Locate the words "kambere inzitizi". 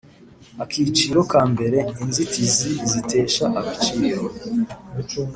1.31-2.71